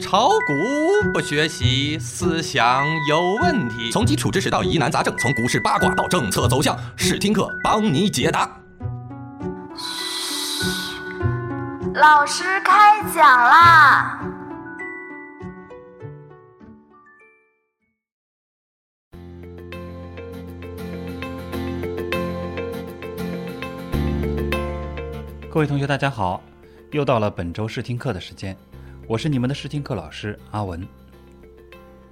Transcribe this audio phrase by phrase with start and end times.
[0.00, 3.90] 炒股不学习，思想有问题。
[3.90, 8.50] 从基础知识到疑难杂症，从股市八卦到政策走向，试听课帮你解答。
[11.94, 14.20] 老师开讲啦！
[25.50, 26.42] 各位同学，大家好，
[26.90, 28.56] 又到了本周试听课的时间，
[29.06, 30.86] 我是你们的试听课老师阿文。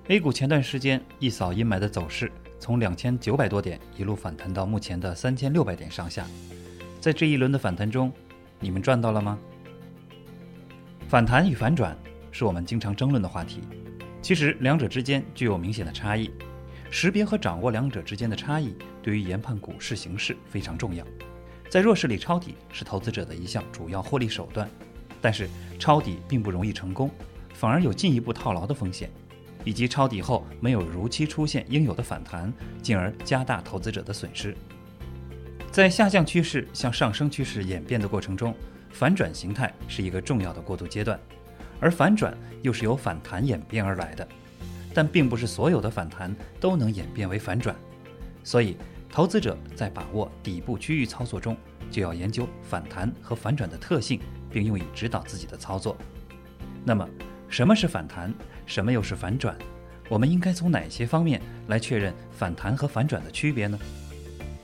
[0.08, 6.26] A 股前段时间一扫阴霾的走势，从两千九百多点一路反弹到目前的三千六百点上下，
[7.00, 8.12] 在这一轮的反弹中，
[8.60, 9.38] 你们赚到了吗？
[11.08, 11.96] 反弹与反转
[12.30, 13.62] 是我们经常争论的话题，
[14.20, 16.30] 其实两者之间具有明显的差异，
[16.90, 21.02] 识别和掌握两者之间的差异，对于研判股市形势非常重要。
[21.70, 24.68] 在弱势里抄底是投资者的一项主要获利手段，
[25.22, 27.08] 但是抄底并不容易成功，
[27.54, 29.08] 反而有进一步套牢的风险，
[29.64, 34.54] 以及抄底后没有如期出现应有的反弹，进而加大投资者的损失。
[35.70, 38.54] 在下降趋势向上升趋势演变的过程中，
[38.90, 41.18] 反转形态是一个重要的过渡阶段，
[41.80, 44.28] 而反转又是由反弹演变而来的，
[44.92, 47.74] 但并不是所有的反弹都能演变为反转，
[48.42, 48.76] 所以。
[49.14, 51.54] 投资者在把握底部区域操作中，
[51.90, 54.18] 就要研究反弹和反转的特性，
[54.52, 55.96] 并用以指导自己的操作。
[56.84, 57.08] 那么，
[57.48, 58.32] 什么是反弹？
[58.66, 59.56] 什么又是反转？
[60.08, 63.78] 我们应该从哪些方面来确认反弹和反转的区别呢？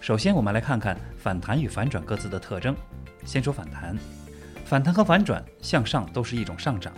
[0.00, 2.76] 首先，我们来看看反弹与反转各自的特征。
[3.24, 3.96] 先说反弹，
[4.64, 6.92] 反弹和反转向上都是一种上涨，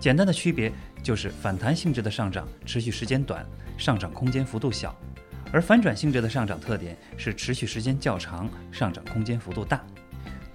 [0.00, 0.72] 简单的区别
[1.02, 3.44] 就是反弹性质的上涨持续时间短，
[3.76, 4.96] 上涨空间幅度小。
[5.50, 9.82] 而反转性质的上涨特点是持续时间较长，上涨空间幅度大。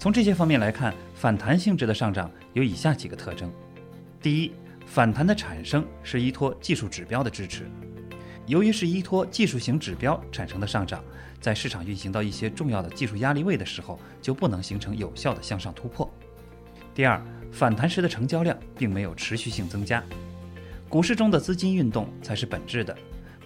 [0.04, 3.50] 从这些方面来看，反弹性质的上涨有以下几个特征：
[4.22, 4.52] 第一，
[4.86, 7.72] 反弹的产生是依托技术指标的支持，
[8.46, 11.02] 由于是依托技术型指标产生的上涨，
[11.40, 16.14] 在市场运行到一些重要的技术压力位的时候，就不能形成有效的向上突破。
[16.94, 20.04] 第二，反弹时的成交量并没有持续性增加，
[20.90, 22.94] 股市中的资金运动才是本质的。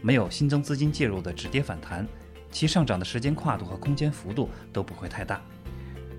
[0.01, 2.03] 没有新增资金介入的止跌反弹，
[2.49, 5.39] 其上涨的时间跨度和空间幅度都不会太大。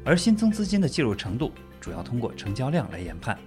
[0.05, 3.39] 而新增资金的介入程度主要通过成交量来研判。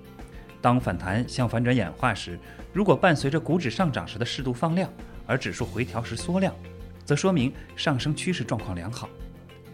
[0.62, 2.40] 当反弹向反转演化时，
[2.72, 4.92] 如果伴随着股指上涨时的适度放量，
[5.26, 6.56] 而指数回调时缩量，
[7.04, 9.10] 则说明上升趋势状况良好。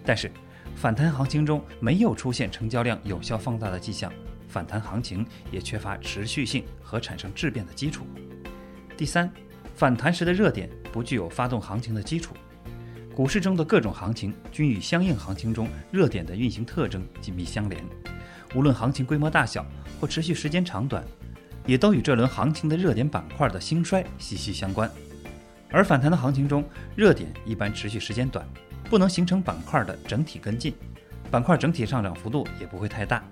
[0.05, 0.31] 但是，
[0.75, 4.11] 反弹行情中没有出现成交量有效放大的迹象，
[4.47, 8.05] 反弹行情也缺乏持续性和产生质变的基础。
[8.95, 9.31] 第三。
[9.75, 12.33] 反弹时的热点不具有发动行情的基础，
[13.17, 17.83] 股市中的各种行情均与相应行情中热点的运行特征紧密相连，
[18.53, 19.65] 无论行情规模大小
[19.99, 21.03] 或持续时间长短，
[21.65, 24.87] 也都与这轮行情的热点板块的兴衰息息相关。
[25.71, 26.63] 而反弹的行情中，
[26.95, 28.47] 热点一般持续时间短，
[28.87, 30.75] 不能形成板块的整体跟进，
[31.31, 33.27] 板块整体上涨幅度也不会太大，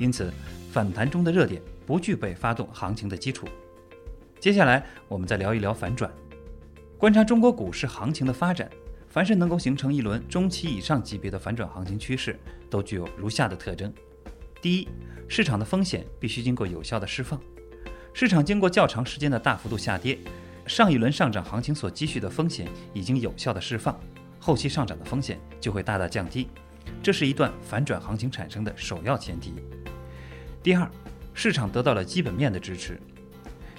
[0.00, 0.32] 因此
[0.72, 3.46] 反弹中的热点不具备发动行情的基础。
[4.40, 6.10] 接下来，我们再聊一聊反转。
[6.98, 8.68] 观察中国股市行情的发展，
[9.08, 12.38] 凡是能够形成一轮中期以上级别的反转行情趋势，
[12.68, 13.92] 都具有如下的特征：
[14.60, 14.88] 第一，
[15.28, 17.40] 市场的风险必须经过有效的释放。
[18.12, 20.18] 市场经过较长时间的大幅度下跌，
[20.66, 23.98] 上一轮上涨行情所积蓄的风险已经有效的释放，
[24.38, 26.48] 后期上涨的风险就会大大降低，
[27.02, 29.54] 这是一段反转行情产生的首要前提。
[30.62, 30.90] 第二，
[31.32, 33.00] 市场得到了基本面的支持。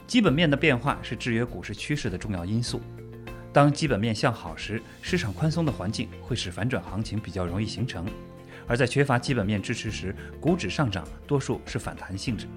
[0.08, 2.82] 基本面的变化是制约股市趋势的重要因素。
[3.52, 8.06] 当基本面向好时，市场宽松的环境会使反转行情比较容易形成；
[8.68, 12.48] 而在缺乏基本面支持时，股指上涨多数是反弹性质。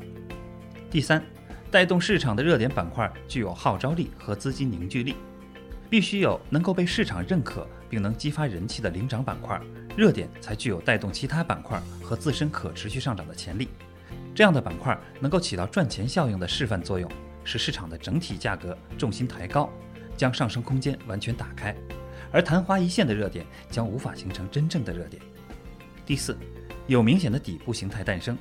[0.91, 1.25] 第三，
[1.71, 5.15] 带动市场的热点板块具有号召力和资金凝聚力，
[5.89, 9.59] 必须有能够被市场认可并能激发人气的领涨板块，
[9.97, 13.69] 热点才具有带动其他板块和自身可持续上涨的潜力。
[14.35, 17.11] 这样的板块能够起到赚钱效应的示范作用。
[17.45, 19.69] 使市场的整体价格重心抬高，
[20.17, 21.75] 将上升空间完全打开，
[22.31, 25.23] 而昙花一现的热点将无法形成真正的热点。
[26.07, 26.37] 第四，
[26.87, 28.37] 有明显的底部形态诞生。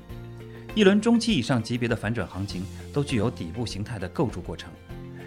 [0.74, 2.64] 一轮中期以上级别的反转行情
[2.94, 4.72] 都具有底部形态的构筑过程。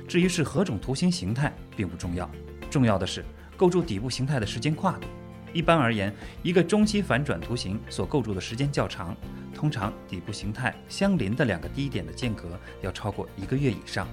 [0.08, 2.30] 至于是何种图形形态并不重要，
[2.70, 3.24] 重要的是
[3.56, 5.06] 构筑底部形态的时间跨度。
[5.52, 6.12] 一般而言，
[6.42, 9.16] 一个中期反转图形所构筑的时间较长。
[9.54, 14.08] 通常底部形态相邻的两个低点的间隔要超过一个月以上。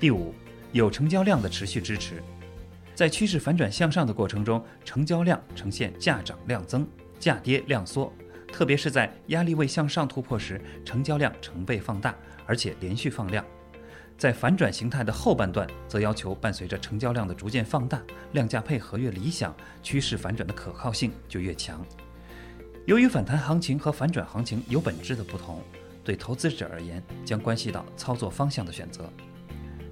[0.00, 0.34] 第五，
[0.72, 2.22] 有成交量的持续支持，
[2.94, 6.86] 在趋势反转向上的过程中，成交量呈现价涨量增、
[7.18, 8.12] 价跌量缩，
[8.52, 12.14] 特别是在压力位向上突破时，成交量成倍放大，
[12.46, 13.44] 而且连续放量。
[14.18, 21.86] 在反转形态的后半段，则要求伴随着成交量的逐渐放大，量价配合越理想，趋势反转的可靠性就越强。
[22.84, 25.62] 由于反弹行情和反转行情有本质的不同，
[26.02, 29.08] 对投资者而言将关系到操作方向的选择。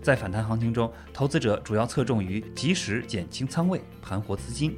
[0.06, 4.70] 在反弹行情中，投资者主要侧重于及时减轻仓位，盘活资金；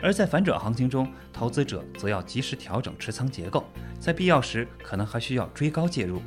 [0.00, 3.62] 而在反转行情中，投资者则要及时调整持仓结构，
[4.00, 6.22] 在必要时可能还需要追高介入。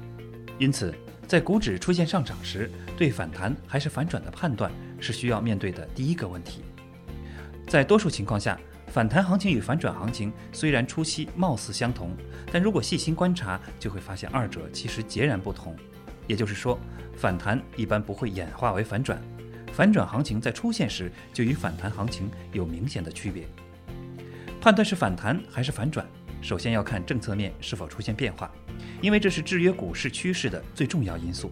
[0.60, 0.94] 因此，
[1.26, 6.62] 在股指出现上涨时，对反弹还是反转的判断是需要面对的第一个问题。
[7.68, 8.56] 在多数情况下，
[8.86, 12.16] 反弹行情与反转行情虽然初期貌似相同，
[12.52, 15.76] 但如果细心观察，就会发现二者其实截然不同。
[16.28, 16.80] 也就是说，
[17.16, 19.22] 反弹一般不会演化为反转，
[19.72, 23.48] 反转行情在出现时就与反弹行情有明显的区别。
[24.62, 26.06] 判断是反弹还是反转，
[26.42, 28.52] 首先要看政策面是否出现变化。
[29.02, 31.52] 因为这是制约股市趋势的最重要因素。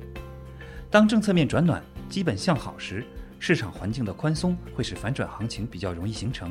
[0.92, 3.06] 当政策面转暖、基本向好时，
[3.40, 6.50] 市场环境的宽松会使反转行情比较容易形成；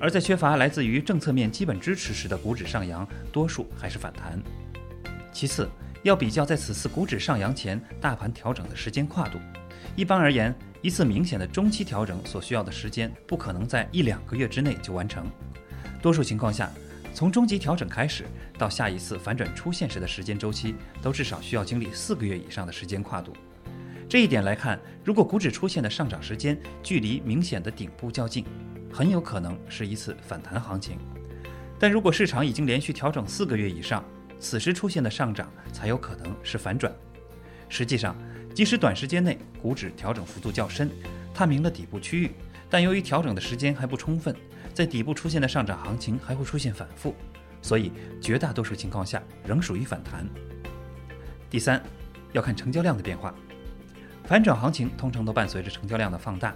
[0.00, 4.40] 而在缺乏来自于政策面基本支持时的股指上扬，多数还是反弹。
[5.32, 5.68] 其次，
[6.04, 9.38] 要比较在此次股指上扬前大盘调整的时间跨度。
[9.96, 15.26] 一般而言，一次明显的中期调整所需要的时间不可能在一两个月之内就完成，
[16.00, 16.70] 多数情况下。
[17.14, 18.24] 从中级调整开始
[18.58, 23.32] 到下一次反转出现时的时间周期，都至少需要经历四个月以上的时间跨度。
[24.08, 28.44] 这一点来看，如果股指出现的上涨时间距离明显的顶部较近，
[28.92, 30.96] 很有可能是一次反弹行情；
[31.78, 34.04] 但如果市场已经连续调整四个月以上，
[34.38, 36.92] 此时出现的上涨才有可能是反转。
[37.68, 38.16] 实际上，
[38.54, 40.90] 即使短时间内股指调整幅度较深，
[41.32, 42.30] 探明了底部区域，
[42.70, 44.34] 但由于调整的时间还不充分。
[44.72, 47.14] 在底部出现的上涨行情还会出现反复，
[47.62, 50.28] 所以绝大多数情况下仍属于反弹。
[51.48, 51.80] 第三，
[52.32, 53.32] 要看成交量的变化。
[54.24, 56.54] 反转行情通常都伴随着成交量的放大，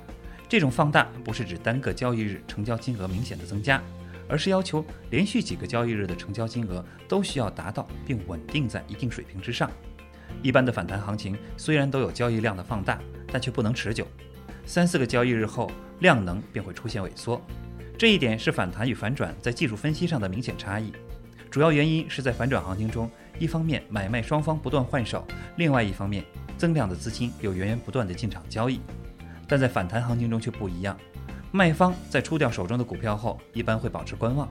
[0.48, 3.80] 这种放大不是指单个交易日成交金额明显的增加，
[4.28, 9.70] 而是要求连续几个交易日的成交金额都需要达到并稳定在一定水平之上。
[10.42, 13.00] 一般的反弹行情虽然都有交易量的放大，
[13.32, 14.06] 但却不能持久，
[14.66, 15.70] 三四个交易日后
[16.00, 17.40] 量能便会出现萎缩。
[17.96, 20.92] 这一点是反弹与反转在技术分析上的明显差异，
[21.50, 25.26] 主要原因是在反转行情中，一方面买卖双方不断换手，
[25.56, 26.24] 另外一方面
[26.56, 28.80] 增量的资金又源源不断的进场交易。
[29.48, 30.96] 但在反弹行情中却不一样，
[31.50, 34.46] 卖方在出掉手中的股票后，一般会保持观望，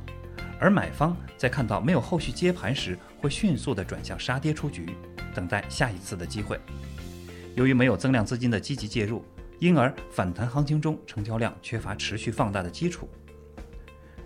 [0.59, 4.95] 而买方在看到没有后续接盘时，会迅速的转向杀跌出局，
[5.33, 6.59] 等待下一次的机会。
[7.53, 9.23] 由于没有增量资金的积极介入，
[9.59, 13.07] 因而反弹行情中成交量缺乏持续放大的基础。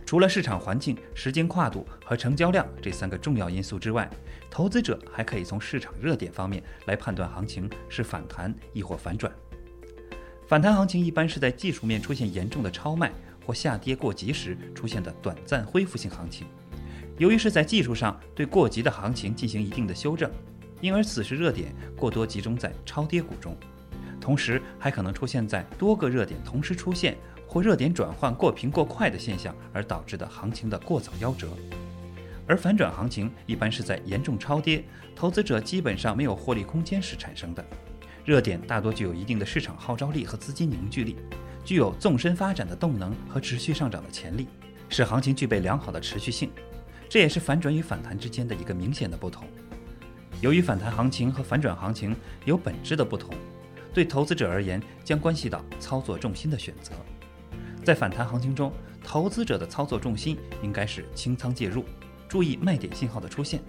[0.05, 4.09] 除了市场环境、时间跨度和成交量这三个重要因素之外，
[4.49, 9.31] 投资者还可以从市场热点方面来判断行情是反弹亦或反转。
[10.51, 13.09] 反弹行情一般是在技术面出现严重的超卖
[13.45, 16.45] 或下跌过急时出现的短暂恢复性行情。
[17.17, 20.29] 由于是在技术上对过急的行情进行一定的修正，
[20.81, 23.55] 因而此时热点过多集中在超跌股中，
[24.19, 27.15] 同时还可能出现在多个热点同时出现。
[27.47, 31.47] 或热点转换过频过快的现象而导致的行情的过早夭折，
[32.45, 34.83] 而反转行情一般是在严重超跌、
[35.15, 37.65] 投资者基本上没有获利空间时产生的。
[38.23, 41.15] 热点大多具有一定的市场号召力和资金凝聚力，
[41.65, 44.47] 具有纵深发展的动能和持续上涨的潜力，
[44.89, 46.51] 使行情具备良好的持续性。
[47.09, 49.47] 这也是反转与反弹之间的一个明显的不同。
[50.39, 53.33] 由于反弹行情和反转行情有本质的不同，
[53.93, 56.93] 对投资者而言将关系到操作重心的选择。
[57.83, 58.71] 在反弹行情中，
[59.03, 61.83] 投资者的操作重心应该是清仓介入，
[62.29, 63.59] 注意卖点信号的出现；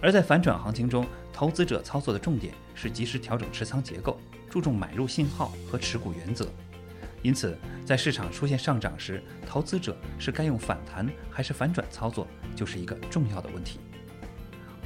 [0.00, 1.06] 而在反转行情中，
[1.42, 4.16] 投资者操作的重点是及时调整持仓结构，
[4.48, 6.46] 注重买入信号和持股原则。
[7.20, 13.80] 因此，在市场出现上涨时，投资者是该用反弹还是反转操作，就是一个重要的问题。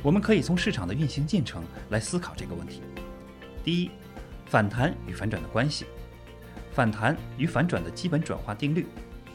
[0.02, 2.80] 我们可以从市场的运行进程来思考这个问题。
[3.62, 3.90] 第一，
[4.46, 5.84] 反弹与反转的关系。
[6.72, 8.86] 反弹与反转的基本转化定律：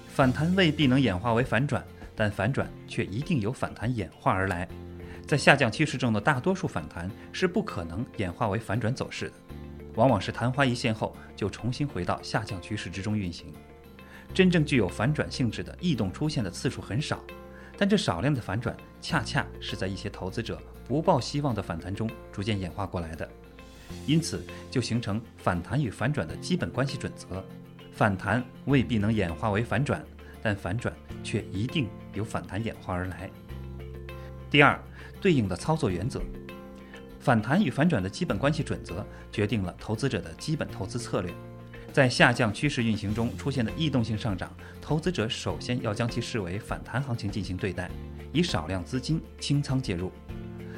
[0.07, 1.85] 反弹未必能演化为反转，
[2.15, 4.67] 但反转却一定由反弹演化而来。
[5.31, 9.35] 在下降趋势中的大多数反弹是不可能演化为反转走势的，
[9.95, 13.47] 往往是昙花一现后就重新回到下降趋势之中运行。
[14.33, 17.23] 真正具有反转性质的异动出现的次数很少，
[17.77, 23.25] 但这少量的反转恰恰是在一些投资者不抱希望的反弹中逐渐演化过来的。
[24.05, 27.41] 因此，就形成反弹与反转的基本关系准则：
[27.93, 30.03] 反弹未必能演化为反转，
[30.43, 33.31] 但反转却一定由反弹演化而来。
[34.51, 34.77] 第二，
[35.21, 36.21] 对应的操作原则。
[37.21, 41.33] 反弹与反转的基本关系准则决定了投资者的基本投资策略。
[41.93, 47.89] 在下降趋势运行中出现的异动性上涨，投资者首先要将其视为反弹行情进行对待，
[48.33, 50.11] 以少量资金清仓介入。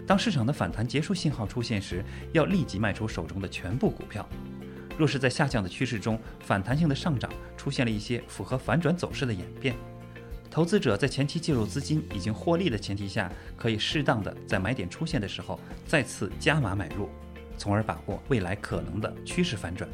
[0.06, 4.27] 当市场的反弹结束信号出现时，要立即卖出手中的全部股票。
[5.00, 9.75] 若是在下降的趋势中，反弹性的上涨出现了一些符合反转走势的演变。
[10.53, 17.10] 投资者在前期介入资金已经获利的前提下，可以适当的在买点出现的时候再次加码买入，
[17.57, 19.89] 从而把握未来可能的趋势反转。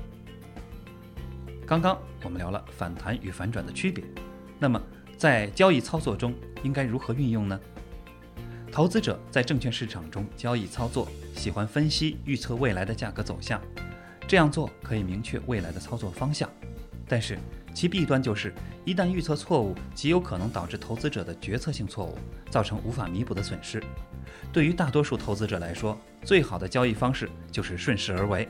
[1.65, 4.03] 刚刚我们聊了反弹与反转的区别，
[4.59, 4.81] 那么
[5.17, 7.57] 在交易操作中应该如何运用呢？
[8.69, 13.61] 投资者在证券市场中交易操作，喜欢分析预测未来的价格走向，
[14.27, 16.49] 这样做可以明确未来的操作方向，
[17.07, 17.39] 但是。
[17.73, 22.17] 其弊端就是，一旦预测错误，极有可能导致投资者的决策性错误，
[22.49, 23.81] 造成无法弥补的损失。
[24.51, 28.47] 对于大多数投资者来说，最好的交易方式就是顺势而为。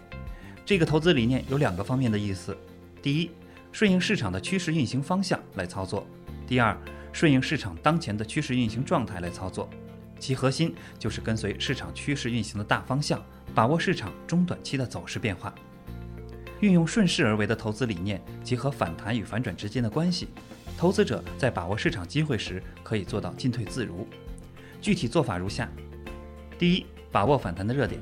[0.65, 2.57] 这个投资理念有两个方面的意思：
[3.01, 3.31] 第一，
[3.71, 6.07] 顺应市场的趋势运行方向来操作；
[6.47, 6.77] 第二，
[7.11, 9.69] 顺应市场当前的趋势运行状态来操作。
[10.19, 13.23] 其核心就是跟随市场趋势运行的大方向，
[13.55, 15.53] 把握市场中短期的走势变化。
[16.61, 20.27] 运用顺势而为的投资理念，结合反弹与反转之间的关系，
[20.77, 24.07] 投资者在把握市场机会时可以做到进退自如。
[24.81, 25.69] 具体做法如下：
[26.57, 28.01] 第一，把握反弹的热点，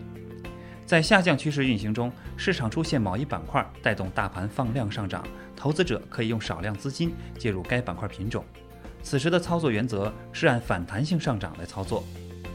[0.86, 5.24] 在下降趋势运行中，市场出现某一板块带动大盘放量上涨，
[5.56, 8.44] 投资者可以用少量资金介入该板块品种。
[9.04, 12.04] 此时的操作原则是按反弹性上涨来操作。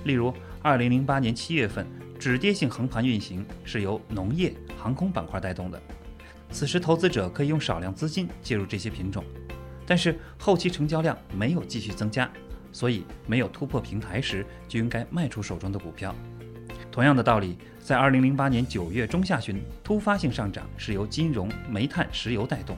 [0.05, 1.87] 例如，二零零八年七月份。
[2.23, 5.83] 止跌性横盘运行是由农业、航空板块带动的，
[6.53, 9.25] 此时投资者可以用少量资金介入这些品种，
[9.85, 12.31] 但是后期成交量没有继续增加，
[12.71, 16.15] 所以没有突破平台时就应该卖出手中的股票。
[16.93, 22.77] 同样的道理，在二零零八年九月中下旬突发性上涨是由金融、煤炭、石油带动，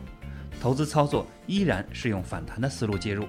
[0.59, 3.27] 投资操作依然是用反弹的思路介入，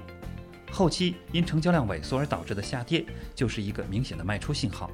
[0.72, 3.06] 后期因成交量萎缩而导致的下跌
[3.36, 4.90] 就是一个明显的卖出信号。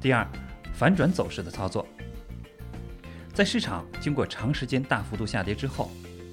[0.00, 0.26] 第二，
[0.72, 1.86] 反转走势的操作，
[3.32, 5.90] 在市场经过长时间大幅度下跌之后，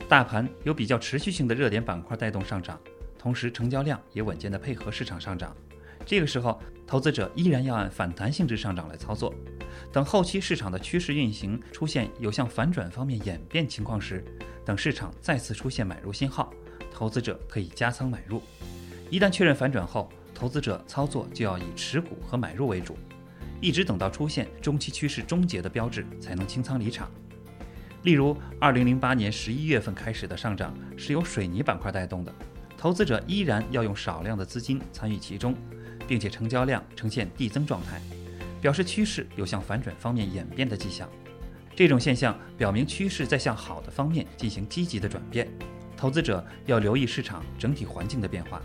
[0.07, 2.79] 大盘有比较持续性的热点板块带动上涨，
[3.17, 5.55] 同时成交量也稳健的配合市场上涨。
[6.05, 9.33] 这个时候，投资者依然要按反弹性质上涨来操作。
[9.91, 14.23] 等后期市场的趋势运行出现有向反转方面演变情况时，
[14.65, 16.53] 等市场再次出现买入信号，
[16.91, 18.43] 投资者可以加仓买入。
[19.09, 22.97] 一旦确认反转后，投资者操作就要以持股和买入为主。
[23.63, 27.09] 一直等到出现中期趋势终结的标志，才能清仓离场。
[28.01, 32.35] 例如，二零零八年十一月份开始的上涨是由水泥板块带动的，
[32.77, 35.55] 投资者依然要用少量的资金参与其中，
[36.05, 38.01] 并且成交量呈现递增状态，
[38.59, 41.07] 表示趋势有向反转方面演变的迹象。
[41.73, 45.49] 这种现象表明趋势在向好的方面进行积极的转变，
[45.95, 48.61] 投资者要留意市场整体环境的变化。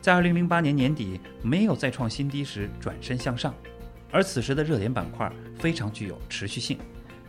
[0.00, 3.54] 在二零零八年年底没有再创新低时，转身向上。
[4.12, 6.78] 而此时的热点板块非常具有持续性，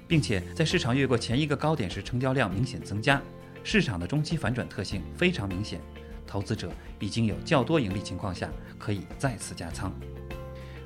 [0.08, 3.22] 并且在市场越过前一个高点时，成交量明显增加，
[3.64, 5.80] 市场的中期反转特性非常明显，
[6.28, 9.92] 投资者已经有较多盈利情况下，可以再次加仓。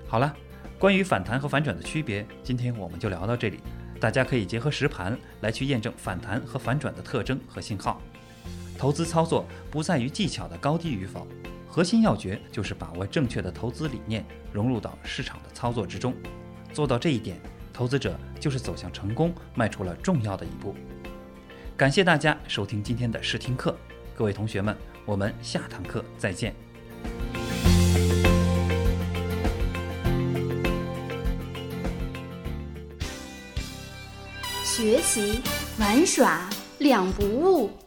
[0.08, 0.32] 好了，
[0.78, 3.60] 关于反弹和反转的区别，今天我们就聊到这里，
[4.00, 8.00] 大家可以结合实盘来去验证反弹和反转的特征和信号。
[8.78, 11.28] 投资操作不在于技巧的高低与否。
[11.78, 16.12] 核心要诀就是把握正确的投资理念，融入到市场的操作之中。
[16.74, 17.40] 做到这一点，
[17.72, 20.74] 投资者就是走向成功迈出了重要的一步。
[21.78, 23.78] 感谢大家收听今天的试听课，
[24.16, 26.56] 各位同学们，我们下堂课再见。
[34.64, 35.44] 学习
[35.78, 37.87] 玩耍两不误。